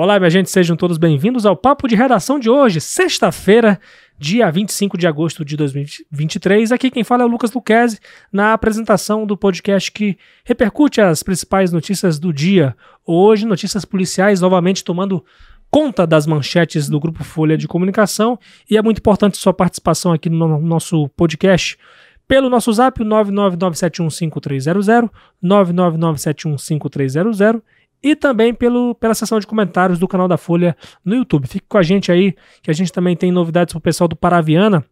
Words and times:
Olá, 0.00 0.16
minha 0.16 0.30
gente, 0.30 0.48
sejam 0.48 0.76
todos 0.76 0.96
bem-vindos 0.96 1.44
ao 1.44 1.56
Papo 1.56 1.88
de 1.88 1.96
Redação 1.96 2.38
de 2.38 2.48
hoje, 2.48 2.80
sexta-feira, 2.80 3.80
dia 4.16 4.48
25 4.48 4.96
de 4.96 5.08
agosto 5.08 5.44
de 5.44 5.56
2023. 5.56 6.70
Aqui 6.70 6.88
quem 6.88 7.02
fala 7.02 7.24
é 7.24 7.26
o 7.26 7.28
Lucas 7.28 7.50
Luquezzi, 7.50 7.98
na 8.32 8.52
apresentação 8.52 9.26
do 9.26 9.36
podcast 9.36 9.90
que 9.90 10.16
repercute 10.44 11.00
as 11.00 11.24
principais 11.24 11.72
notícias 11.72 12.20
do 12.20 12.32
dia. 12.32 12.76
Hoje, 13.04 13.44
notícias 13.44 13.84
policiais 13.84 14.40
novamente 14.40 14.84
tomando 14.84 15.24
conta 15.68 16.06
das 16.06 16.28
manchetes 16.28 16.88
do 16.88 17.00
Grupo 17.00 17.24
Folha 17.24 17.58
de 17.58 17.66
Comunicação 17.66 18.38
e 18.70 18.76
é 18.76 18.82
muito 18.82 18.98
importante 18.98 19.36
sua 19.36 19.52
participação 19.52 20.12
aqui 20.12 20.30
no 20.30 20.60
nosso 20.60 21.08
podcast 21.16 21.76
pelo 22.28 22.48
nosso 22.48 22.72
zap 22.72 23.02
999715300, 23.02 25.10
999715300 25.42 27.60
e 28.02 28.14
também 28.14 28.54
pelo, 28.54 28.94
pela 28.94 29.14
seção 29.14 29.38
de 29.38 29.46
comentários 29.46 29.98
do 29.98 30.08
canal 30.08 30.28
da 30.28 30.36
Folha 30.36 30.76
no 31.04 31.14
YouTube. 31.14 31.48
Fique 31.48 31.66
com 31.68 31.78
a 31.78 31.82
gente 31.82 32.12
aí, 32.12 32.34
que 32.62 32.70
a 32.70 32.74
gente 32.74 32.92
também 32.92 33.16
tem 33.16 33.32
novidades 33.32 33.72
para 33.72 33.78
o 33.78 33.82
pessoal 33.82 34.08
do 34.08 34.16
Paraviana, 34.16 34.84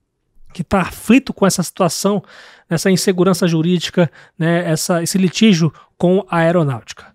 que 0.53 0.63
está 0.63 0.81
aflito 0.81 1.33
com 1.33 1.47
essa 1.47 1.63
situação, 1.63 2.23
essa 2.69 2.91
insegurança 2.91 3.47
jurídica, 3.47 4.11
né, 4.39 4.69
essa, 4.71 5.03
esse 5.03 5.19
litígio 5.19 5.73
com 5.99 6.25
a 6.31 6.39
aeronáutica. 6.39 7.15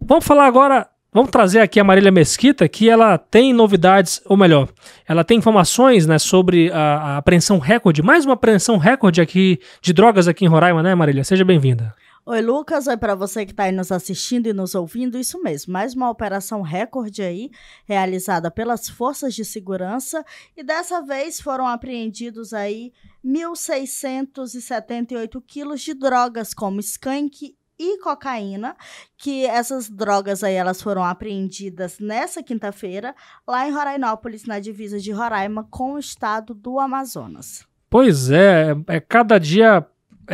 Vamos 0.00 0.24
falar 0.24 0.46
agora, 0.46 0.88
vamos 1.12 1.30
trazer 1.30 1.60
aqui 1.60 1.78
a 1.78 1.84
Marília 1.84 2.10
Mesquita, 2.10 2.68
que 2.68 2.88
ela 2.88 3.16
tem 3.16 3.52
novidades, 3.52 4.20
ou 4.26 4.36
melhor, 4.36 4.68
ela 5.06 5.22
tem 5.22 5.38
informações 5.38 6.06
né, 6.06 6.18
sobre 6.18 6.70
a, 6.72 6.78
a 6.78 7.16
apreensão 7.18 7.58
recorde, 7.58 8.02
mais 8.02 8.24
uma 8.24 8.34
apreensão 8.34 8.76
recorde 8.76 9.20
aqui 9.20 9.60
de 9.80 9.92
drogas 9.92 10.26
aqui 10.26 10.44
em 10.44 10.48
Roraima, 10.48 10.82
né, 10.82 10.94
Marília? 10.94 11.22
Seja 11.22 11.44
bem-vinda. 11.44 11.94
Oi, 12.26 12.42
Lucas. 12.42 12.86
Oi 12.86 12.98
para 12.98 13.14
você 13.14 13.46
que 13.46 13.52
está 13.52 13.62
aí 13.64 13.72
nos 13.72 13.90
assistindo 13.90 14.46
e 14.46 14.52
nos 14.52 14.74
ouvindo. 14.74 15.16
Isso 15.18 15.42
mesmo, 15.42 15.72
mais 15.72 15.94
uma 15.94 16.10
operação 16.10 16.60
recorde 16.60 17.22
aí, 17.22 17.50
realizada 17.86 18.50
pelas 18.50 18.90
forças 18.90 19.34
de 19.34 19.42
segurança. 19.42 20.22
E 20.54 20.62
dessa 20.62 21.00
vez 21.00 21.40
foram 21.40 21.66
apreendidos 21.66 22.52
aí 22.52 22.92
1.678 23.24 25.42
quilos 25.46 25.80
de 25.80 25.94
drogas 25.94 26.52
como 26.52 26.78
skunk 26.80 27.56
e 27.78 27.98
cocaína, 28.00 28.76
que 29.16 29.46
essas 29.46 29.88
drogas 29.88 30.44
aí 30.44 30.52
elas 30.54 30.82
foram 30.82 31.02
apreendidas 31.02 31.98
nessa 31.98 32.42
quinta-feira 32.42 33.14
lá 33.48 33.66
em 33.66 33.72
Rorainópolis, 33.72 34.44
na 34.44 34.60
divisa 34.60 35.00
de 35.00 35.10
Roraima 35.10 35.66
com 35.70 35.94
o 35.94 35.98
estado 35.98 36.52
do 36.52 36.78
Amazonas. 36.78 37.66
Pois 37.88 38.30
é, 38.30 38.76
é 38.86 39.00
cada 39.00 39.38
dia 39.38 39.78
é, 39.78 39.86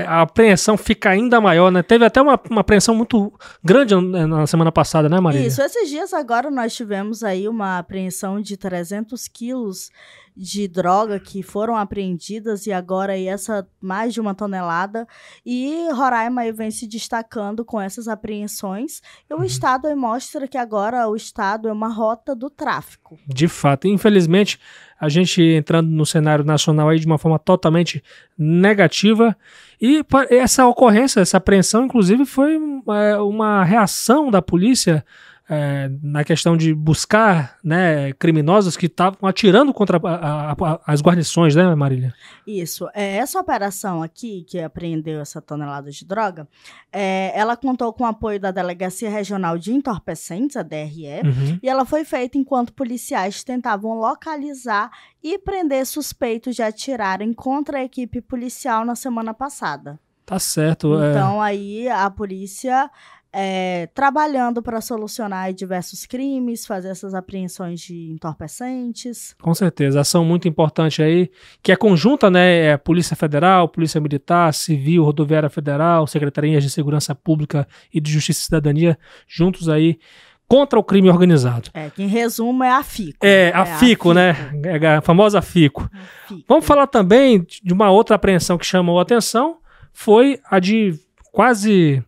a 0.05 0.23
apreensão 0.23 0.77
fica 0.77 1.11
ainda 1.11 1.41
maior, 1.41 1.71
né? 1.71 1.83
Teve 1.83 2.05
até 2.05 2.21
uma, 2.21 2.39
uma 2.51 2.61
apreensão 2.61 2.95
muito 2.95 3.33
grande 3.63 3.95
na 3.95 4.47
semana 4.47 4.71
passada, 4.71 5.09
né, 5.09 5.19
Maria? 5.21 5.47
Isso, 5.47 5.63
esses 5.63 5.89
dias 5.89 6.13
agora 6.13 6.51
nós 6.51 6.75
tivemos 6.75 7.23
aí 7.23 7.49
uma 7.49 7.79
apreensão 7.79 8.41
de 8.41 8.57
300 8.57 9.27
quilos 9.29 9.91
de 10.37 10.69
droga 10.69 11.19
que 11.19 11.43
foram 11.43 11.77
apreendidas 11.77 12.67
e 12.67 12.73
agora 12.73 13.15
aí 13.15 13.27
essa 13.27 13.67
mais 13.81 14.13
de 14.13 14.21
uma 14.21 14.35
tonelada 14.35 15.09
e 15.45 15.89
Roraima 15.93 16.53
vem 16.53 16.71
se 16.71 16.87
destacando 16.87 17.65
com 17.65 17.81
essas 17.81 18.07
apreensões 18.07 19.01
e 19.31 19.33
o 19.33 19.39
uhum. 19.39 19.45
estado 19.45 19.97
mostra 19.97 20.47
que 20.47 20.59
agora 20.59 21.09
o 21.09 21.17
estado 21.17 21.69
é 21.69 21.73
uma 21.73 21.89
rota 21.89 22.35
do 22.35 22.51
tráfico. 22.51 23.19
De 23.27 23.49
fato, 23.49 23.89
infelizmente 23.89 24.61
a 24.99 25.09
gente 25.09 25.43
entrando 25.43 25.89
no 25.89 26.07
cenário 26.07 26.45
nacional 26.45 26.89
aí 26.89 26.99
de 26.99 27.07
uma 27.07 27.19
forma 27.19 27.39
totalmente 27.39 28.03
negativa. 28.37 29.37
E 29.81 30.05
essa 30.31 30.67
ocorrência, 30.67 31.21
essa 31.21 31.37
apreensão, 31.37 31.85
inclusive, 31.85 32.25
foi 32.25 32.59
é, 32.89 33.19
uma 33.19 33.63
reação 33.63 34.31
da 34.31 34.41
polícia 34.41 35.05
é, 35.49 35.89
na 36.03 36.25
questão 36.25 36.57
de 36.57 36.75
buscar 36.75 37.59
né, 37.63 38.13
criminosos 38.15 38.77
que 38.77 38.87
estavam 38.87 39.29
atirando 39.29 39.73
contra 39.73 39.99
a, 40.03 40.51
a, 40.51 40.53
a, 40.53 40.81
as 40.87 41.01
guarnições, 41.01 41.55
né, 41.55 41.75
Marília? 41.75 42.13
Isso. 42.47 42.89
É, 42.93 43.17
essa 43.17 43.39
operação 43.39 44.03
aqui, 44.03 44.45
que 44.49 44.59
apreendeu 44.61 45.21
essa 45.21 45.41
tonelada 45.41 45.91
de 45.91 46.05
droga, 46.05 46.49
é, 46.93 47.33
ela 47.35 47.57
contou 47.57 47.93
com 47.93 48.03
o 48.03 48.09
apoio 48.09 48.41
da 48.41 48.51
Delegacia 48.51 49.09
Regional 49.09 49.57
de 49.57 49.73
Entorpecentes, 49.73 50.57
a 50.57 50.63
DRE, 50.63 51.23
uhum. 51.25 51.59
e 51.63 51.69
ela 51.69 51.85
foi 51.85 52.05
feita 52.05 52.37
enquanto 52.37 52.73
policiais 52.73 53.45
tentavam 53.45 53.99
localizar 53.99 54.91
e 55.23 55.39
prender 55.39 55.87
suspeitos 55.87 56.57
de 56.57 56.63
atirarem 56.63 57.33
contra 57.33 57.79
a 57.79 57.85
equipe 57.85 58.21
policial 58.21 58.85
na 58.85 58.97
semana 58.97 59.33
passada. 59.33 59.99
Tá 60.27 60.41
certo. 60.41 61.01
É. 61.01 61.11
Então, 61.13 61.41
aí 61.41 61.89
a 61.89 62.11
polícia 62.11 62.91
é, 63.39 63.87
trabalhando 63.93 64.63
para 64.63 64.81
solucionar 64.81 65.53
diversos 65.53 66.07
crimes, 66.07 66.65
fazer 66.65 66.89
essas 66.89 67.13
apreensões 67.13 67.81
de 67.81 68.11
entorpecentes. 68.11 69.37
Com 69.43 69.53
certeza, 69.53 70.01
ação 70.01 70.25
muito 70.25 70.49
importante 70.49 71.03
aí, 71.03 71.31
que 71.63 71.71
é 71.71 71.77
conjunta, 71.77 72.31
né? 72.31 72.69
É 72.69 72.77
Polícia 72.79 73.15
Federal, 73.15 73.69
Polícia 73.69 74.01
Militar, 74.01 74.55
Civil, 74.55 75.05
Rodoviária 75.05 75.51
Federal, 75.51 76.07
Secretarias 76.07 76.65
de 76.65 76.71
Segurança 76.71 77.15
Pública 77.15 77.69
e 77.93 78.01
de 78.01 78.11
Justiça 78.11 78.41
e 78.41 78.45
Cidadania, 78.45 78.99
juntos 79.29 79.69
aí 79.69 79.99
contra 80.49 80.79
o 80.79 80.83
crime 80.83 81.11
organizado. 81.11 81.69
É, 81.75 81.91
que 81.91 82.03
em 82.03 82.09
resumo 82.09 82.65
é 82.65 82.71
a 82.71 82.83
FICO. 82.83 83.19
É, 83.21 83.53
a, 83.55 83.61
é 83.61 83.79
FICO, 83.79 84.13
a 84.13 84.15
né? 84.15 84.35
FICO. 84.35 84.67
É 84.67 84.97
a 84.97 85.03
famosa 85.03 85.43
FICO. 85.43 85.83
a 85.83 86.29
FICO. 86.29 86.45
Vamos 86.49 86.65
falar 86.65 86.87
também 86.87 87.47
de 87.63 87.75
uma 87.75 87.91
outra 87.91 88.17
apreensão 88.17 88.57
que 88.57 88.65
chamou 88.65 88.99
a 88.99 89.03
atenção, 89.03 89.59
foi 89.93 90.41
a 90.51 90.59
de 90.59 90.99
quase 91.33 92.03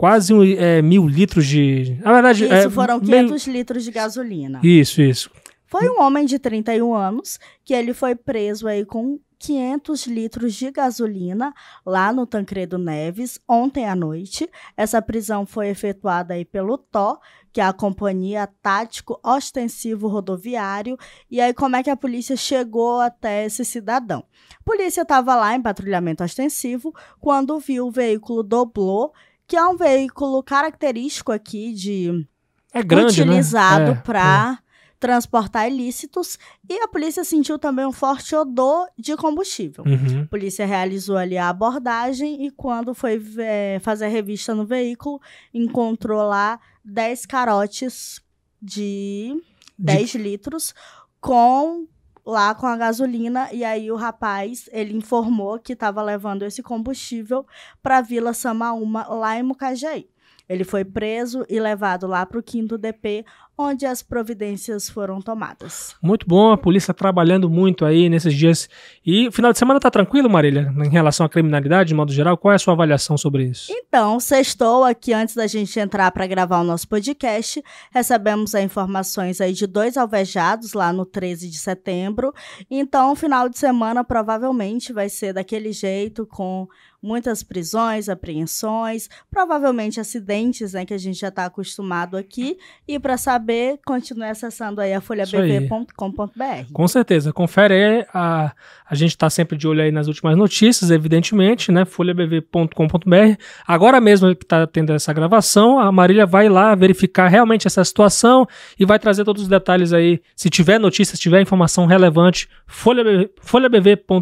quase 0.00 0.32
um, 0.32 0.42
é, 0.42 0.80
mil 0.80 1.06
litros 1.06 1.46
de. 1.46 1.98
Na 2.00 2.14
verdade, 2.14 2.44
isso 2.44 2.54
é, 2.54 2.70
foram 2.70 2.98
500 2.98 3.46
meio... 3.46 3.58
litros 3.58 3.84
de 3.84 3.90
gasolina. 3.90 4.58
Isso, 4.64 5.02
isso. 5.02 5.30
Foi 5.66 5.90
um 5.90 6.00
homem 6.00 6.24
de 6.24 6.38
31 6.38 6.94
anos 6.94 7.38
que 7.62 7.74
ele 7.74 7.92
foi 7.92 8.14
preso 8.14 8.66
aí 8.66 8.86
com 8.86 9.20
500 9.38 10.06
litros 10.06 10.54
de 10.54 10.70
gasolina 10.70 11.52
lá 11.84 12.14
no 12.14 12.26
Tancredo 12.26 12.78
Neves 12.78 13.38
ontem 13.46 13.86
à 13.86 13.94
noite. 13.94 14.48
Essa 14.74 15.02
prisão 15.02 15.44
foi 15.44 15.68
efetuada 15.68 16.32
aí 16.32 16.46
pelo 16.46 16.78
TO, 16.78 17.18
que 17.52 17.60
é 17.60 17.64
a 17.64 17.72
Companhia 17.72 18.48
Tático 18.62 19.20
Ostensivo 19.22 20.08
Rodoviário. 20.08 20.96
E 21.30 21.42
aí 21.42 21.52
como 21.52 21.76
é 21.76 21.82
que 21.82 21.90
a 21.90 21.96
polícia 21.96 22.36
chegou 22.36 23.00
até 23.00 23.44
esse 23.44 23.66
cidadão? 23.66 24.24
A 24.60 24.64
polícia 24.64 25.02
estava 25.02 25.36
lá 25.36 25.54
em 25.54 25.60
patrulhamento 25.60 26.24
ostensivo 26.24 26.94
quando 27.20 27.58
viu 27.58 27.86
o 27.86 27.90
veículo 27.90 28.42
doblou 28.42 29.12
que 29.50 29.56
é 29.56 29.66
um 29.66 29.76
veículo 29.76 30.44
característico 30.44 31.32
aqui 31.32 31.72
de 31.72 32.24
é 32.72 32.84
grande, 32.84 33.24
né? 33.24 33.32
utilizado 33.32 33.94
né? 33.94 34.02
para 34.04 34.60
é. 34.62 34.64
transportar 35.00 35.68
ilícitos 35.68 36.38
e 36.68 36.80
a 36.80 36.86
polícia 36.86 37.24
sentiu 37.24 37.58
também 37.58 37.84
um 37.84 37.90
forte 37.90 38.32
odor 38.36 38.86
de 38.96 39.16
combustível. 39.16 39.82
Uhum. 39.84 40.22
A 40.22 40.26
polícia 40.26 40.64
realizou 40.64 41.16
ali 41.16 41.36
a 41.36 41.48
abordagem 41.48 42.46
e 42.46 42.52
quando 42.52 42.94
foi 42.94 43.20
é, 43.38 43.80
fazer 43.82 44.04
a 44.04 44.08
revista 44.08 44.54
no 44.54 44.64
veículo, 44.64 45.20
encontrou 45.52 46.22
lá 46.22 46.60
10 46.84 47.26
carotes 47.26 48.22
de 48.62 49.36
10 49.76 50.10
de... 50.10 50.18
litros 50.18 50.72
com 51.20 51.88
lá 52.30 52.54
com 52.54 52.66
a 52.66 52.76
gasolina 52.76 53.48
e 53.52 53.64
aí 53.64 53.90
o 53.90 53.96
rapaz 53.96 54.68
ele 54.72 54.96
informou 54.96 55.58
que 55.58 55.72
estava 55.72 56.00
levando 56.00 56.44
esse 56.44 56.62
combustível 56.62 57.44
para 57.82 57.98
a 57.98 58.00
Vila 58.00 58.32
Samaúma 58.32 59.06
lá 59.08 59.36
em 59.36 59.42
Mucajaí. 59.42 60.08
Ele 60.48 60.64
foi 60.64 60.84
preso 60.84 61.44
e 61.48 61.60
levado 61.60 62.06
lá 62.06 62.24
para 62.24 62.38
o 62.38 62.42
5 62.44 62.78
DP, 62.78 63.24
onde 63.60 63.84
as 63.84 64.02
providências 64.02 64.88
foram 64.88 65.20
tomadas. 65.20 65.94
Muito 66.02 66.26
bom, 66.26 66.52
a 66.52 66.56
polícia 66.56 66.94
trabalhando 66.94 67.50
muito 67.50 67.84
aí 67.84 68.08
nesses 68.08 68.34
dias. 68.34 68.68
E 69.04 69.28
o 69.28 69.32
final 69.32 69.52
de 69.52 69.58
semana 69.58 69.78
tá 69.78 69.90
tranquilo, 69.90 70.30
Marília, 70.30 70.72
em 70.84 70.88
relação 70.88 71.26
à 71.26 71.28
criminalidade, 71.28 71.88
de 71.88 71.94
modo 71.94 72.12
geral? 72.12 72.36
Qual 72.36 72.52
é 72.52 72.56
a 72.56 72.58
sua 72.58 72.74
avaliação 72.74 73.18
sobre 73.18 73.44
isso? 73.44 73.70
Então, 73.70 74.18
sextou 74.18 74.84
aqui 74.84 75.12
antes 75.12 75.34
da 75.34 75.46
gente 75.46 75.78
entrar 75.78 76.10
para 76.12 76.26
gravar 76.26 76.60
o 76.60 76.64
nosso 76.64 76.88
podcast. 76.88 77.62
Recebemos 77.92 78.54
as 78.54 78.64
informações 78.64 79.40
aí 79.40 79.52
de 79.52 79.66
dois 79.66 79.96
alvejados 79.96 80.72
lá 80.72 80.92
no 80.92 81.04
13 81.04 81.50
de 81.50 81.58
setembro. 81.58 82.32
Então, 82.70 83.12
o 83.12 83.16
final 83.16 83.48
de 83.48 83.58
semana 83.58 84.02
provavelmente 84.02 84.92
vai 84.92 85.08
ser 85.08 85.34
daquele 85.34 85.72
jeito, 85.72 86.26
com 86.26 86.66
muitas 87.02 87.42
prisões, 87.42 88.08
apreensões, 88.08 89.08
provavelmente 89.30 90.00
acidentes, 90.00 90.72
né, 90.72 90.84
que 90.84 90.94
a 90.94 90.98
gente 90.98 91.18
já 91.18 91.28
está 91.28 91.46
acostumado 91.46 92.16
aqui. 92.16 92.58
E 92.86 92.98
para 92.98 93.16
saber, 93.16 93.49
continue 93.84 94.28
acessando 94.28 94.80
aí 94.80 94.92
a 94.92 95.00
folhabv.com.br. 95.00 96.72
Com 96.72 96.88
certeza, 96.88 97.32
confere 97.32 97.74
aí, 97.74 98.06
a, 98.12 98.52
a 98.88 98.94
gente 98.94 99.10
está 99.10 99.28
sempre 99.30 99.56
de 99.56 99.66
olho 99.68 99.82
aí 99.82 99.90
nas 99.90 100.06
últimas 100.06 100.36
notícias, 100.36 100.90
evidentemente, 100.90 101.70
né, 101.70 101.84
folhabv.com.br. 101.84 103.36
Agora 103.66 104.00
mesmo 104.00 104.34
que 104.34 104.44
está 104.44 104.66
tendo 104.66 104.92
essa 104.92 105.12
gravação, 105.12 105.78
a 105.78 105.92
Marília 105.92 106.26
vai 106.26 106.48
lá 106.48 106.74
verificar 106.74 107.28
realmente 107.28 107.66
essa 107.66 107.84
situação 107.84 108.46
e 108.78 108.84
vai 108.84 108.98
trazer 108.98 109.24
todos 109.24 109.42
os 109.42 109.48
detalhes 109.48 109.92
aí, 109.92 110.20
se 110.34 110.50
tiver 110.50 110.78
notícias, 110.78 111.18
se 111.18 111.22
tiver 111.22 111.40
informação 111.40 111.86
relevante, 111.86 112.48
folhabv.com.br 112.66 114.20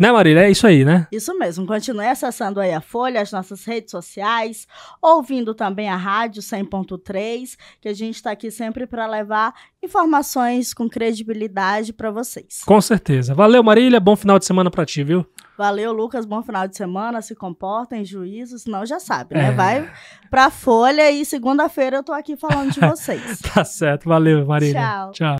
Né, 0.00 0.10
Marília? 0.10 0.44
É 0.46 0.50
isso 0.50 0.66
aí, 0.66 0.82
né? 0.82 1.06
Isso 1.12 1.38
mesmo. 1.38 1.66
Continue 1.66 2.06
acessando 2.06 2.58
aí 2.58 2.72
a 2.72 2.80
Folha, 2.80 3.20
as 3.20 3.30
nossas 3.30 3.66
redes 3.66 3.90
sociais, 3.90 4.66
ouvindo 5.02 5.54
também 5.54 5.90
a 5.90 5.96
rádio 5.96 6.40
100.3, 6.40 7.54
que 7.82 7.86
a 7.86 7.92
gente 7.92 8.14
está 8.14 8.30
aqui 8.30 8.50
sempre 8.50 8.86
para 8.86 9.06
levar 9.06 9.52
informações 9.82 10.72
com 10.72 10.88
credibilidade 10.88 11.92
para 11.92 12.10
vocês. 12.10 12.62
Com 12.64 12.80
certeza. 12.80 13.34
Valeu, 13.34 13.62
Marília. 13.62 14.00
Bom 14.00 14.16
final 14.16 14.38
de 14.38 14.46
semana 14.46 14.70
para 14.70 14.86
ti, 14.86 15.04
viu? 15.04 15.26
Valeu, 15.58 15.92
Lucas. 15.92 16.24
Bom 16.24 16.42
final 16.42 16.66
de 16.66 16.78
semana. 16.78 17.20
Se 17.20 17.34
comportem, 17.34 18.02
juízo, 18.02 18.58
senão 18.58 18.86
já 18.86 18.98
sabe, 18.98 19.34
né? 19.34 19.48
É. 19.48 19.52
Vai 19.52 19.92
pra 20.30 20.48
Folha 20.48 21.10
e 21.10 21.26
segunda-feira 21.26 21.98
eu 21.98 22.02
tô 22.02 22.12
aqui 22.14 22.38
falando 22.38 22.72
de 22.72 22.80
vocês. 22.88 23.38
tá 23.40 23.66
certo. 23.66 24.08
Valeu, 24.08 24.46
Marília. 24.46 24.80
Tchau. 24.80 25.10
Tchau. 25.12 25.36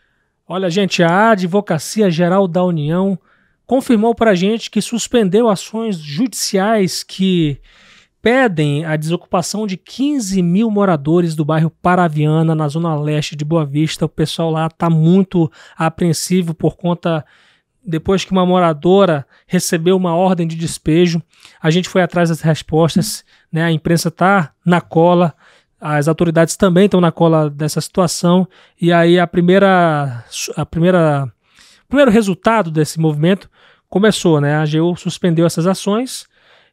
Olha, 0.47 0.69
gente, 0.69 1.03
a 1.03 1.31
Advocacia 1.31 2.11
Geral 2.11 2.47
da 2.47 2.62
União 2.62 3.19
confirmou 3.70 4.17
para 4.17 4.32
a 4.32 4.34
gente 4.34 4.69
que 4.69 4.82
suspendeu 4.82 5.49
ações 5.49 5.96
judiciais 5.96 7.05
que 7.05 7.61
pedem 8.20 8.84
a 8.84 8.96
desocupação 8.96 9.64
de 9.64 9.76
15 9.76 10.43
mil 10.43 10.69
moradores 10.69 11.37
do 11.37 11.44
bairro 11.44 11.70
Paraviana, 11.81 12.52
na 12.52 12.67
zona 12.67 13.00
leste 13.00 13.37
de 13.37 13.44
Boa 13.44 13.64
Vista. 13.64 14.06
O 14.06 14.08
pessoal 14.08 14.50
lá 14.50 14.67
está 14.67 14.90
muito 14.90 15.49
apreensivo 15.76 16.52
por 16.52 16.76
conta. 16.76 17.25
Depois 17.81 18.25
que 18.25 18.32
uma 18.32 18.44
moradora 18.44 19.25
recebeu 19.46 19.96
uma 19.96 20.16
ordem 20.16 20.49
de 20.49 20.56
despejo, 20.56 21.23
a 21.62 21.70
gente 21.70 21.88
foi 21.88 22.02
atrás 22.02 22.28
das 22.28 22.40
respostas, 22.40 23.25
né? 23.52 23.62
A 23.62 23.70
imprensa 23.70 24.08
está 24.08 24.52
na 24.66 24.81
cola, 24.81 25.32
as 25.81 26.08
autoridades 26.08 26.56
também 26.56 26.87
estão 26.87 27.00
na 27.00 27.12
cola 27.12 27.49
dessa 27.49 27.81
situação, 27.81 28.49
e 28.82 28.93
aí 28.93 29.16
a 29.16 29.28
primeira, 29.28 30.25
a 30.56 30.66
primeira, 30.66 31.32
o 31.84 31.88
primeiro 31.88 32.11
resultado 32.11 32.69
desse 32.69 32.99
movimento 32.99 33.49
começou, 33.90 34.40
né? 34.40 34.54
A 34.54 34.62
AGU 34.62 34.96
suspendeu 34.96 35.44
essas 35.44 35.66
ações 35.66 36.26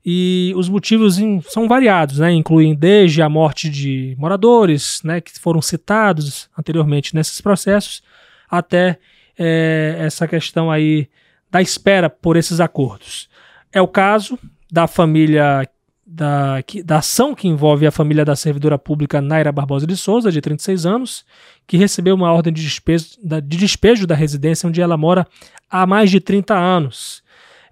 e 0.05 0.53
os 0.55 0.69
motivos 0.69 1.17
em, 1.17 1.41
são 1.41 1.67
variados, 1.67 2.19
né? 2.19 2.31
Incluem 2.31 2.73
desde 2.73 3.21
a 3.21 3.27
morte 3.27 3.69
de 3.69 4.15
moradores, 4.17 5.01
né, 5.03 5.19
que 5.19 5.37
foram 5.37 5.61
citados 5.61 6.49
anteriormente 6.57 7.13
nesses 7.13 7.41
processos, 7.41 8.01
até 8.49 8.97
é, 9.37 9.97
essa 9.99 10.27
questão 10.27 10.71
aí 10.71 11.09
da 11.51 11.61
espera 11.61 12.09
por 12.09 12.37
esses 12.37 12.61
acordos. 12.61 13.29
É 13.73 13.81
o 13.81 13.87
caso 13.87 14.39
da 14.71 14.87
família 14.87 15.67
da, 16.09 16.63
que, 16.65 16.81
da 16.81 16.99
ação 16.99 17.35
que 17.35 17.49
envolve 17.49 17.85
a 17.85 17.91
família 17.91 18.23
da 18.23 18.33
servidora 18.33 18.79
pública 18.79 19.21
Naira 19.21 19.51
Barbosa 19.51 19.85
de 19.85 19.97
Souza, 19.97 20.31
de 20.31 20.39
36 20.39 20.85
anos, 20.85 21.25
que 21.67 21.75
recebeu 21.75 22.15
uma 22.15 22.31
ordem 22.31 22.53
de 22.53 22.63
despejo, 22.63 23.05
da, 23.21 23.41
de 23.41 23.57
despejo 23.57 24.07
da 24.07 24.15
residência 24.15 24.69
onde 24.69 24.81
ela 24.81 24.95
mora 24.95 25.27
há 25.69 25.85
mais 25.85 26.09
de 26.09 26.21
30 26.21 26.55
anos. 26.55 27.21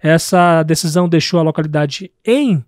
Essa 0.02 0.62
decisão 0.62 1.08
deixou 1.08 1.40
a 1.40 1.42
localidade 1.42 2.10
em, 2.22 2.62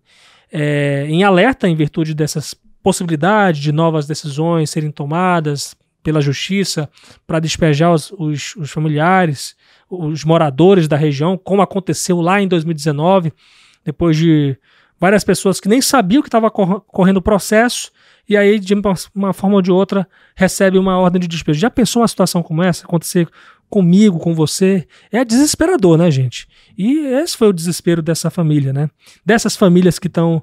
é, 0.50 1.04
em 1.06 1.22
alerta 1.22 1.68
em 1.68 1.76
virtude 1.76 2.14
dessas 2.14 2.54
possibilidades 2.82 3.60
de 3.60 3.70
novas 3.70 4.06
decisões 4.06 4.70
serem 4.70 4.90
tomadas 4.90 5.76
pela 6.02 6.22
justiça 6.22 6.88
para 7.26 7.40
despejar 7.40 7.92
os, 7.92 8.10
os, 8.12 8.56
os 8.56 8.70
familiares, 8.70 9.54
os 9.90 10.24
moradores 10.24 10.88
da 10.88 10.96
região, 10.96 11.36
como 11.36 11.60
aconteceu 11.60 12.22
lá 12.22 12.40
em 12.40 12.48
2019, 12.48 13.30
depois 13.84 14.16
de 14.16 14.56
várias 14.98 15.24
pessoas 15.24 15.60
que 15.60 15.68
nem 15.68 15.80
sabiam 15.80 16.22
que 16.22 16.28
estava 16.28 16.50
correndo 16.50 17.18
o 17.18 17.22
processo 17.22 17.90
e 18.28 18.36
aí, 18.36 18.58
de 18.58 18.74
uma 19.14 19.32
forma 19.32 19.56
ou 19.56 19.62
de 19.62 19.72
outra, 19.72 20.06
recebe 20.36 20.78
uma 20.78 20.98
ordem 20.98 21.18
de 21.18 21.26
despejo. 21.26 21.58
Já 21.58 21.70
pensou 21.70 22.02
uma 22.02 22.08
situação 22.08 22.42
como 22.42 22.62
essa 22.62 22.84
acontecer 22.84 23.26
comigo, 23.70 24.18
com 24.18 24.34
você? 24.34 24.86
É 25.10 25.24
desesperador, 25.24 25.96
né, 25.96 26.10
gente? 26.10 26.46
E 26.76 27.06
esse 27.06 27.36
foi 27.36 27.48
o 27.48 27.52
desespero 27.54 28.02
dessa 28.02 28.28
família, 28.28 28.70
né? 28.72 28.90
Dessas 29.24 29.56
famílias 29.56 29.98
que 29.98 30.08
estão 30.08 30.42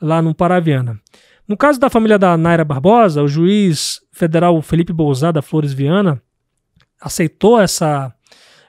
lá 0.00 0.22
no 0.22 0.32
Paraviana. 0.32 1.00
No 1.46 1.56
caso 1.56 1.80
da 1.80 1.90
família 1.90 2.18
da 2.18 2.36
Naira 2.36 2.64
Barbosa, 2.64 3.20
o 3.20 3.28
juiz 3.28 4.00
federal 4.12 4.62
Felipe 4.62 4.92
Bouzada 4.92 5.42
Flores 5.42 5.72
Viana 5.72 6.22
aceitou 7.00 7.60
essa 7.60 8.14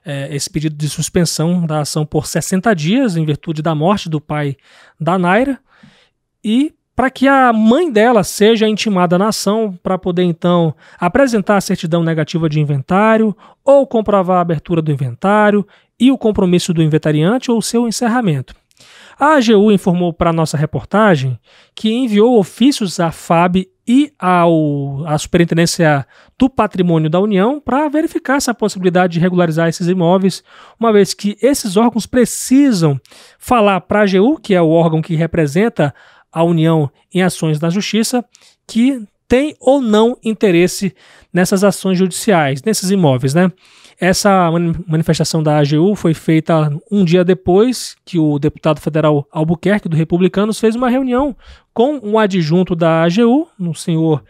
é, 0.06 0.34
esse 0.34 0.50
pedido 0.50 0.76
de 0.76 0.88
suspensão 0.88 1.66
da 1.66 1.80
ação 1.80 2.06
por 2.06 2.28
60 2.28 2.74
dias, 2.76 3.18
em 3.18 3.26
virtude 3.26 3.62
da 3.62 3.74
morte 3.74 4.08
do 4.08 4.22
pai 4.22 4.56
da 5.00 5.18
Naira, 5.18 5.60
e 6.44 6.74
para 6.96 7.10
que 7.10 7.28
a 7.28 7.52
mãe 7.52 7.92
dela 7.92 8.24
seja 8.24 8.70
intimada 8.70 9.18
na 9.18 9.28
ação 9.28 9.78
para 9.84 9.98
poder 9.98 10.24
então 10.24 10.74
apresentar 10.98 11.58
a 11.58 11.62
certidão 11.62 12.04
negativa 12.04 12.48
de 12.48 12.60
inventário 12.62 13.36
ou 13.66 13.86
comprovar 13.86 14.38
a 14.38 14.42
abertura 14.42 14.82
do 14.82 14.92
inventário 14.92 15.68
e 16.00 16.12
o 16.12 16.18
compromisso 16.18 16.74
do 16.74 16.82
inventariante 16.82 17.52
ou 17.52 17.62
seu 17.62 17.88
encerramento. 17.88 18.56
A 19.20 19.36
AGU 19.36 19.72
informou 19.72 20.14
para 20.14 20.32
nossa 20.32 20.58
reportagem 20.58 21.40
que 21.74 21.92
enviou 21.92 22.38
ofícios 22.38 23.00
à 23.00 23.12
FAB 23.12 23.68
e 23.88 24.12
ao, 24.18 25.06
à 25.06 25.18
Superintendência 25.18 26.06
do 26.38 26.50
Patrimônio 26.50 27.10
da 27.10 27.20
União 27.20 27.60
para 27.60 27.88
verificar 27.88 28.38
essa 28.38 28.54
possibilidade 28.54 29.14
de 29.14 29.20
regularizar 29.20 29.70
esses 29.70 29.88
imóveis, 29.88 30.44
uma 30.80 30.92
vez 30.92 31.14
que 31.14 31.38
esses 31.42 31.78
órgãos 31.78 32.06
precisam 32.06 33.00
falar 33.38 33.82
para 33.82 34.00
a 34.00 34.04
AGU, 34.04 34.40
que 34.40 34.56
é 34.56 34.62
o 34.62 34.70
órgão 34.70 35.02
que 35.02 35.16
representa 35.16 35.94
a 36.32 36.44
União 36.44 36.90
em 37.14 37.22
ações 37.22 37.60
da 37.60 37.70
Justiça, 37.70 38.26
que 38.68 39.02
tem 39.28 39.56
ou 39.60 39.82
não 39.82 40.18
interesse 40.24 40.96
nessas 41.32 41.64
ações 41.64 41.98
judiciais, 41.98 42.62
nesses 42.64 42.92
imóveis, 42.92 43.34
né? 43.34 43.52
Essa 44.00 44.52
manifestação 44.86 45.42
da 45.42 45.58
AGU 45.58 45.96
foi 45.96 46.14
feita 46.14 46.70
um 46.92 47.06
dia 47.06 47.24
depois 47.24 47.96
que 48.04 48.20
o 48.20 48.38
deputado 48.38 48.82
federal 48.82 49.26
Albuquerque, 49.32 49.88
do 49.88 49.96
Republicanos, 49.96 50.60
fez 50.60 50.76
uma 50.76 50.90
reunião 50.90 51.36
com 51.74 52.00
um 52.04 52.20
adjunto 52.20 52.76
da 52.76 53.04
AGU, 53.04 53.48
no 53.58 53.74
senhor, 53.74 54.24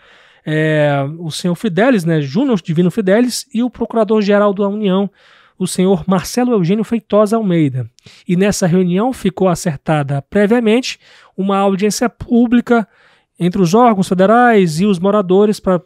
é, 0.45 1.03
o 1.17 1.31
senhor 1.31 1.55
Fidelis, 1.55 2.05
né, 2.05 2.21
Júnior 2.21 2.61
Divino 2.61 2.91
Fidelis, 2.91 3.47
e 3.51 3.63
o 3.63 3.69
procurador-geral 3.69 4.53
da 4.53 4.67
União, 4.67 5.09
o 5.57 5.65
senhor 5.65 6.03
Marcelo 6.05 6.51
Eugênio 6.51 6.83
Feitosa 6.83 7.35
Almeida. 7.35 7.89
E 8.27 8.35
nessa 8.35 8.67
reunião 8.67 9.11
ficou 9.13 9.47
acertada 9.47 10.21
previamente 10.21 10.99
uma 11.35 11.57
audiência 11.57 12.07
pública 12.07 12.87
entre 13.39 13.61
os 13.61 13.73
órgãos 13.73 14.07
federais 14.07 14.79
e 14.79 14.85
os 14.85 14.99
moradores 14.99 15.59
para 15.59 15.81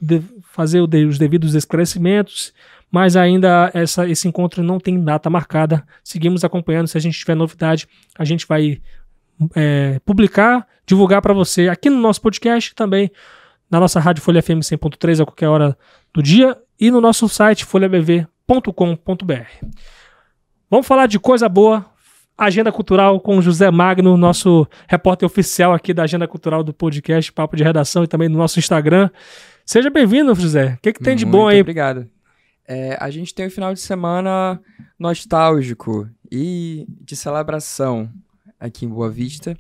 fazer 0.51 0.81
os 0.81 1.17
devidos 1.17 1.55
esclarecimentos 1.55 2.53
mas 2.91 3.15
ainda 3.15 3.69
essa, 3.74 4.07
esse 4.07 4.27
encontro 4.27 4.63
não 4.63 4.80
tem 4.80 5.01
data 5.03 5.30
marcada. 5.30 5.86
Seguimos 6.03 6.44
acompanhando. 6.44 6.88
Se 6.88 6.97
a 6.97 7.01
gente 7.01 7.19
tiver 7.19 7.36
novidade, 7.36 7.88
a 8.18 8.25
gente 8.25 8.47
vai 8.47 8.81
é, 9.56 10.00
publicar, 10.06 10.68
divulgar 10.86 11.21
para 11.21 11.33
você 11.33 11.69
aqui 11.69 11.89
no 11.89 12.00
nosso 12.00 12.21
podcast 12.21 12.74
também 12.74 13.12
na 13.69 13.80
nossa 13.80 14.00
rádio 14.00 14.24
Folha 14.24 14.41
FM 14.41 14.59
100.3 14.62 15.21
a 15.21 15.25
qualquer 15.25 15.47
hora 15.47 15.77
do 16.13 16.24
dia 16.24 16.57
e 16.80 16.89
no 16.89 17.00
nosso 17.00 17.30
site 17.30 17.65
folhabv.com.br. 17.65 18.28
Vamos 20.69 20.87
falar 20.87 21.07
de 21.07 21.19
coisa 21.19 21.47
boa. 21.47 21.85
Agenda 22.37 22.71
Cultural 22.71 23.19
com 23.19 23.42
José 23.42 23.69
Magno, 23.69 24.16
nosso 24.16 24.66
repórter 24.87 25.25
oficial 25.25 25.73
aqui 25.73 25.94
da 25.94 26.04
Agenda 26.04 26.25
Cultural 26.25 26.63
do 26.63 26.73
podcast 26.73 27.33
Papo 27.33 27.57
de 27.57 27.63
Redação 27.63 28.04
e 28.04 28.07
também 28.07 28.30
no 28.30 28.37
nosso 28.37 28.57
Instagram. 28.59 29.09
Seja 29.66 29.90
bem-vindo, 29.90 30.33
José. 30.33 30.75
O 30.78 30.81
que, 30.81 30.94
que 30.94 31.04
tem 31.04 31.18
de 31.18 31.25
Muito 31.25 31.37
bom 31.37 31.47
aí? 31.49 31.59
Obrigado. 31.59 32.07
É, 32.71 32.95
a 32.99 33.09
gente 33.09 33.33
tem 33.33 33.47
um 33.47 33.49
final 33.49 33.73
de 33.73 33.80
semana 33.80 34.61
nostálgico 34.99 36.07
e 36.31 36.85
de 37.02 37.16
celebração 37.16 38.07
aqui 38.59 38.85
em 38.85 38.90
Boa 38.90 39.09
Vista. 39.09 39.57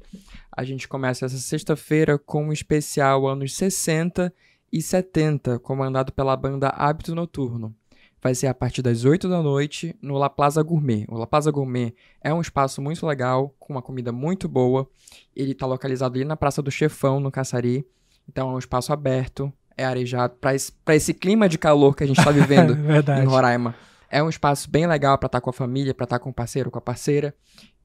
A 0.55 0.63
gente 0.63 0.87
começa 0.87 1.25
essa 1.25 1.39
sexta-feira 1.39 2.19
com 2.19 2.49
um 2.49 2.53
especial 2.53 3.25
anos 3.27 3.55
60 3.55 4.31
e 4.71 4.79
70, 4.79 5.57
comandado 5.57 6.13
pela 6.13 6.37
banda 6.37 6.67
Hábito 6.67 7.15
Noturno. 7.15 7.75
Vai 8.21 8.35
ser 8.35 8.45
a 8.45 8.53
partir 8.53 8.83
das 8.83 9.03
8 9.03 9.27
da 9.27 9.41
noite 9.41 9.95
no 9.99 10.15
La 10.19 10.29
Plaza 10.29 10.61
Gourmet. 10.61 11.07
O 11.09 11.17
La 11.17 11.25
Plaza 11.25 11.49
Gourmet 11.49 11.95
é 12.21 12.31
um 12.31 12.41
espaço 12.41 12.79
muito 12.79 13.07
legal, 13.07 13.55
com 13.57 13.73
uma 13.73 13.81
comida 13.81 14.11
muito 14.11 14.47
boa. 14.47 14.87
Ele 15.35 15.53
está 15.53 15.65
localizado 15.65 16.15
ali 16.15 16.25
na 16.25 16.37
Praça 16.37 16.61
do 16.61 16.69
Chefão, 16.69 17.19
no 17.19 17.31
Caçari. 17.31 17.83
Então 18.27 18.51
é 18.51 18.53
um 18.53 18.59
espaço 18.59 18.93
aberto, 18.93 19.51
é 19.79 19.85
arejado 19.85 20.35
para 20.41 20.53
esse, 20.53 20.73
esse 20.89 21.13
clima 21.13 21.47
de 21.47 21.57
calor 21.57 21.95
que 21.95 22.03
a 22.03 22.07
gente 22.07 22.19
está 22.19 22.31
vivendo 22.31 22.77
em 23.21 23.25
Roraima. 23.25 23.73
É 24.11 24.21
um 24.21 24.27
espaço 24.27 24.69
bem 24.69 24.85
legal 24.85 25.17
para 25.17 25.27
estar 25.27 25.39
tá 25.39 25.41
com 25.41 25.49
a 25.49 25.53
família, 25.53 25.93
para 25.93 26.03
estar 26.03 26.19
tá 26.19 26.23
com 26.23 26.31
o 26.31 26.33
parceiro, 26.33 26.69
com 26.69 26.77
a 26.77 26.81
parceira. 26.81 27.33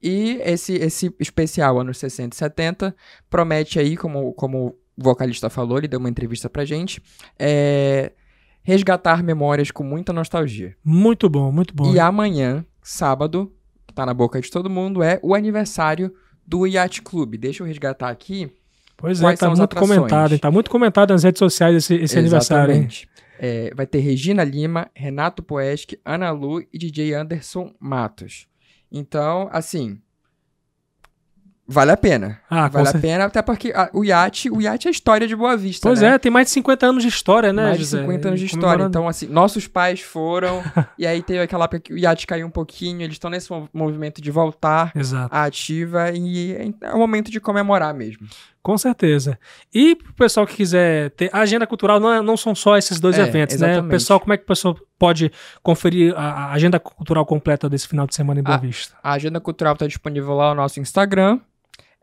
E 0.03 0.39
esse, 0.43 0.73
esse 0.73 1.15
especial, 1.19 1.79
anos 1.79 1.97
60 1.97 2.35
e 2.35 2.37
70, 2.37 2.95
promete 3.29 3.79
aí, 3.79 3.95
como, 3.95 4.33
como 4.33 4.75
o 4.97 5.03
vocalista 5.03 5.49
falou, 5.49 5.77
ele 5.77 5.87
deu 5.87 5.99
uma 5.99 6.09
entrevista 6.09 6.49
pra 6.49 6.65
gente, 6.65 7.01
é, 7.39 8.11
resgatar 8.61 9.23
memórias 9.23 9.71
com 9.71 9.83
muita 9.83 10.11
nostalgia. 10.11 10.75
Muito 10.83 11.29
bom, 11.29 11.51
muito 11.51 11.73
bom. 11.73 11.93
E 11.93 11.99
amanhã, 11.99 12.65
sábado, 12.83 13.53
que 13.87 13.93
tá 13.93 14.05
na 14.05 14.13
boca 14.13 14.41
de 14.41 14.51
todo 14.51 14.69
mundo, 14.69 15.01
é 15.01 15.19
o 15.23 15.33
aniversário 15.33 16.13
do 16.45 16.67
Yacht 16.67 17.01
Club. 17.03 17.37
Deixa 17.37 17.63
eu 17.63 17.67
resgatar 17.67 18.09
aqui 18.09 18.51
Pois 18.97 19.21
é, 19.21 19.35
tá 19.35 19.47
muito 19.47 19.61
atrações? 19.61 19.97
comentado, 19.97 20.31
hein? 20.33 20.37
Tá 20.37 20.51
muito 20.51 20.69
comentado 20.69 21.11
nas 21.11 21.23
redes 21.23 21.39
sociais 21.39 21.75
esse, 21.75 21.95
esse 21.95 22.17
aniversário, 22.17 22.73
hein? 22.73 22.87
É, 23.37 23.71
vai 23.75 23.85
ter 23.85 23.99
Regina 23.99 24.43
Lima, 24.43 24.89
Renato 24.93 25.43
Poesch, 25.43 25.87
Ana 26.05 26.31
Lu 26.31 26.61
e 26.61 26.77
DJ 26.77 27.13
Anderson 27.13 27.73
Matos. 27.79 28.47
Então, 28.91 29.49
assim, 29.51 29.99
Vale 31.67 31.91
a 31.91 31.97
pena. 31.97 32.39
Ah, 32.47 32.67
vale 32.67 32.87
a 32.87 32.91
certeza. 32.91 33.13
pena, 33.13 33.25
até 33.25 33.41
porque 33.41 33.71
a, 33.75 33.89
o 33.91 34.05
iate, 34.05 34.51
o 34.51 34.61
iate 34.61 34.87
é 34.87 34.89
a 34.89 34.91
história 34.91 35.27
de 35.27 35.35
Boa 35.35 35.57
Vista, 35.57 35.87
Pois 35.89 35.99
né? 36.01 36.09
é, 36.09 36.19
tem 36.19 36.31
mais 36.31 36.45
de 36.47 36.53
50 36.53 36.85
anos 36.85 37.01
de 37.01 37.09
história, 37.09 37.51
né, 37.51 37.63
Mais 37.63 37.77
de 37.77 37.83
José? 37.85 38.01
50 38.01 38.27
anos 38.27 38.39
de 38.39 38.45
história. 38.45 38.83
Então, 38.83 39.07
assim, 39.07 39.25
nossos 39.27 39.67
pais 39.67 39.99
foram, 39.99 40.61
e 40.97 41.07
aí 41.07 41.23
teve 41.23 41.39
aquela 41.41 41.65
época 41.65 41.79
que 41.79 41.93
o 41.93 41.97
iate 41.97 42.27
caiu 42.27 42.45
um 42.45 42.51
pouquinho, 42.51 43.01
eles 43.01 43.15
estão 43.15 43.31
nesse 43.31 43.49
mov- 43.51 43.67
movimento 43.73 44.21
de 44.21 44.29
voltar 44.29 44.91
Exato. 44.95 45.33
à 45.33 45.43
ativa, 45.45 46.11
e 46.11 46.71
é 46.81 46.93
o 46.93 46.99
momento 46.99 47.31
de 47.31 47.39
comemorar 47.39 47.93
mesmo. 47.95 48.27
Com 48.61 48.77
certeza. 48.77 49.37
E 49.73 49.95
pro 49.95 50.13
pessoal 50.13 50.45
que 50.47 50.55
quiser 50.55 51.11
ter. 51.11 51.29
A 51.33 51.39
agenda 51.41 51.65
cultural 51.67 51.99
não, 51.99 52.11
é- 52.13 52.21
não 52.21 52.35
são 52.37 52.53
só 52.55 52.77
esses 52.77 52.99
dois 52.99 53.17
É, 53.17 53.21
eventos, 53.21 53.59
né? 53.59 53.67
exatamente. 53.69 53.91
Pessoal, 53.91 54.19
como 54.19 54.33
é 54.33 54.37
que 54.37 54.43
o 54.43 54.47
pessoal 54.47 54.75
pode 54.97 55.31
conferir 55.63 56.13
a, 56.17 56.45
a 56.47 56.51
agenda 56.53 56.79
cultural 56.79 57.25
completa 57.25 57.67
desse 57.69 57.87
final 57.87 58.05
de 58.07 58.15
semana 58.15 58.39
em 58.39 58.43
Boa 58.43 58.55
Ah, 58.55 58.59
Vista? 58.59 58.95
A 59.03 59.13
agenda 59.13 59.39
cultural 59.39 59.73
está 59.73 59.85
disponível 59.87 60.33
lá 60.33 60.49
no 60.49 60.61
nosso 60.61 60.79
Instagram, 60.79 61.39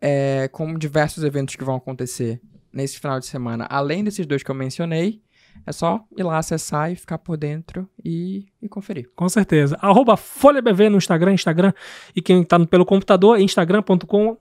é, 0.02 0.49
com 0.49 0.76
diversos 0.76 1.23
eventos 1.25 1.54
que 1.56 1.62
vão 1.64 1.76
acontecer 1.76 2.40
nesse 2.73 2.99
final 2.99 3.21
de 3.21 3.26
semana. 3.26 3.66
Além 3.71 4.02
desses 4.02 4.26
dois 4.26 4.42
que 4.42 4.50
eu 4.50 4.54
mencionei, 4.54 5.23
é 5.66 5.71
só 5.73 6.02
ir 6.16 6.23
lá 6.23 6.38
acessar 6.38 6.90
e 6.90 6.97
ficar 6.97 7.18
por 7.18 7.37
dentro 7.37 7.88
e, 8.04 8.47
e 8.61 8.68
conferir. 8.68 9.09
Com 9.14 9.28
certeza. 9.28 9.76
Arroba 9.80 10.16
FolhaBV 10.16 10.88
no 10.88 10.97
Instagram, 10.97 11.35
Instagram. 11.35 11.73
E 12.16 12.21
quem 12.23 12.42
tá 12.42 12.59
no- 12.59 12.66
pelo 12.66 12.85
computador, 12.87 13.38
instagram.com 13.38 14.37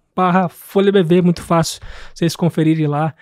FolhaBV, 0.49 1.21
muito 1.21 1.41
fácil 1.43 1.81
vocês 2.13 2.35
conferirem 2.35 2.87
lá. 2.87 3.13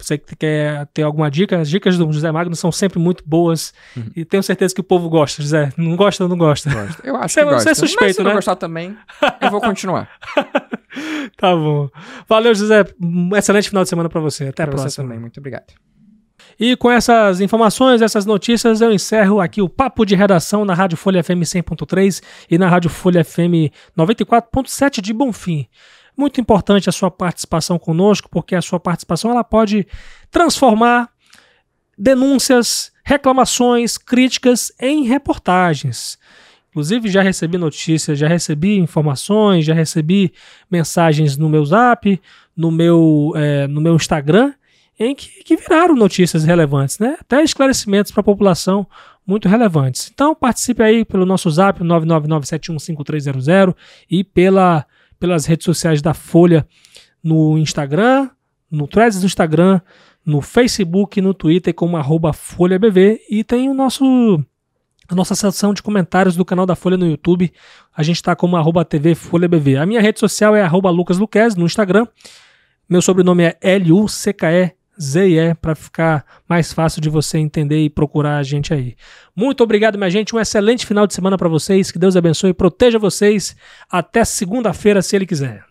Você 0.00 0.16
que 0.16 0.36
quer 0.36 0.86
ter 0.94 1.02
alguma 1.02 1.28
dica, 1.30 1.58
as 1.58 1.68
dicas 1.68 1.98
do 1.98 2.10
José 2.12 2.30
Magno 2.30 2.54
são 2.54 2.70
sempre 2.70 2.98
muito 3.00 3.24
boas. 3.26 3.74
Uhum. 3.96 4.04
E 4.14 4.24
tenho 4.24 4.42
certeza 4.42 4.72
que 4.74 4.80
o 4.80 4.84
povo 4.84 5.08
gosta, 5.08 5.42
José. 5.42 5.72
Não 5.76 5.96
gosta 5.96 6.22
ou 6.22 6.28
não 6.30 6.38
gosta? 6.38 6.70
Gosto. 6.72 7.00
Eu 7.04 7.16
acho 7.16 7.34
Você- 7.34 7.40
que 7.40 7.46
gosta. 7.50 7.62
você 7.62 7.70
é 7.70 7.74
suspeito, 7.74 8.04
Mas 8.04 8.16
se 8.16 8.22
né? 8.22 8.28
não 8.28 8.36
gostar 8.36 8.56
também, 8.56 8.96
eu 9.40 9.50
vou 9.50 9.60
continuar. 9.60 10.08
Tá 11.36 11.54
bom. 11.54 11.88
Valeu, 12.28 12.54
José. 12.54 12.84
Um 13.00 13.36
excelente 13.36 13.68
final 13.68 13.82
de 13.84 13.90
semana 13.90 14.08
pra 14.08 14.20
você. 14.20 14.48
Até 14.48 14.62
a 14.62 14.66
Pra 14.66 14.76
você 14.76 14.82
próxima. 14.84 15.04
também. 15.04 15.18
Muito 15.20 15.38
obrigado. 15.38 15.66
E 16.58 16.74
com 16.76 16.90
essas 16.90 17.40
informações, 17.40 18.02
essas 18.02 18.24
notícias, 18.26 18.80
eu 18.80 18.90
encerro 18.90 19.40
aqui 19.40 19.60
o 19.62 19.68
Papo 19.68 20.04
de 20.04 20.16
Redação 20.16 20.64
na 20.64 20.74
Rádio 20.74 20.96
Folha 20.96 21.22
FM 21.22 21.44
100.3 21.44 22.20
e 22.50 22.58
na 22.58 22.68
Rádio 22.68 22.90
Folha 22.90 23.22
FM 23.22 23.70
94.7 23.96 25.00
de 25.00 25.12
Bonfim. 25.12 25.66
Muito 26.18 26.40
importante 26.40 26.88
a 26.88 26.92
sua 26.92 27.10
participação 27.12 27.78
conosco, 27.78 28.28
porque 28.28 28.56
a 28.56 28.60
sua 28.60 28.80
participação 28.80 29.30
ela 29.30 29.44
pode 29.44 29.86
transformar 30.32 31.08
denúncias, 31.96 32.92
reclamações, 33.04 33.96
críticas 33.96 34.72
em 34.80 35.04
reportagens. 35.04 36.18
Inclusive, 36.70 37.08
já 37.08 37.22
recebi 37.22 37.56
notícias, 37.56 38.18
já 38.18 38.26
recebi 38.28 38.78
informações, 38.78 39.64
já 39.64 39.74
recebi 39.74 40.32
mensagens 40.70 41.36
no 41.36 41.48
meu 41.48 41.64
zap, 41.64 42.20
no 42.56 42.70
meu, 42.70 43.32
eh, 43.36 43.66
no 43.68 43.80
meu 43.80 43.94
Instagram, 43.96 44.52
em 44.98 45.14
que, 45.14 45.44
que 45.44 45.56
viraram 45.56 45.94
notícias 45.94 46.44
relevantes, 46.44 46.98
né? 46.98 47.16
Até 47.20 47.42
esclarecimentos 47.42 48.10
para 48.10 48.20
a 48.20 48.24
população 48.24 48.86
muito 49.26 49.48
relevantes. 49.48 50.10
Então, 50.12 50.34
participe 50.34 50.82
aí 50.82 51.04
pelo 51.04 51.24
nosso 51.26 51.50
zap, 51.50 51.80
999715300 51.84 53.74
e 54.10 54.24
pela, 54.24 54.86
pelas 55.18 55.46
redes 55.46 55.64
sociais 55.64 56.00
da 56.00 56.14
Folha 56.14 56.66
no 57.22 57.58
Instagram, 57.58 58.30
no 58.70 58.86
Threads 58.86 59.20
do 59.20 59.26
Instagram, 59.26 59.80
no 60.24 60.40
Facebook, 60.40 61.20
no 61.20 61.32
Twitter 61.32 61.74
como 61.74 61.96
arroba 61.96 62.32
FolhaBV 62.32 63.20
e 63.30 63.42
tem 63.42 63.68
o 63.68 63.74
nosso 63.74 64.42
a 65.08 65.14
nossa 65.14 65.34
seção 65.34 65.72
de 65.72 65.82
comentários 65.82 66.36
do 66.36 66.44
canal 66.44 66.66
da 66.66 66.76
Folha 66.76 66.98
no 66.98 67.06
YouTube. 67.06 67.50
A 67.96 68.02
gente 68.02 68.16
está 68.16 68.36
como 68.36 68.58
arroba 68.58 68.84
TV 68.84 69.14
Folha 69.14 69.48
BV. 69.48 69.78
A 69.78 69.86
minha 69.86 70.02
rede 70.02 70.20
social 70.20 70.54
é 70.54 70.60
arroba 70.60 70.90
Lucas 70.90 71.16
Luquez 71.16 71.56
no 71.56 71.64
Instagram. 71.64 72.06
Meu 72.86 73.00
sobrenome 73.00 73.44
é 73.44 73.58
L-U-C-K-E-Z-E 74.98 75.54
para 75.54 75.74
ficar 75.74 76.24
mais 76.48 76.72
fácil 76.72 77.00
de 77.00 77.08
você 77.08 77.38
entender 77.38 77.78
e 77.78 77.88
procurar 77.88 78.38
a 78.38 78.42
gente 78.42 78.74
aí. 78.74 78.96
Muito 79.34 79.62
obrigado, 79.62 79.96
minha 79.96 80.10
gente. 80.10 80.34
Um 80.34 80.40
excelente 80.40 80.84
final 80.84 81.06
de 81.06 81.14
semana 81.14 81.38
para 81.38 81.48
vocês. 81.48 81.90
Que 81.90 81.98
Deus 81.98 82.16
abençoe 82.16 82.50
e 82.50 82.54
proteja 82.54 82.98
vocês. 82.98 83.56
Até 83.90 84.24
segunda-feira, 84.24 85.00
se 85.00 85.16
Ele 85.16 85.26
quiser. 85.26 85.67